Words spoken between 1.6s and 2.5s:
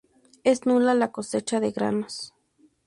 granos.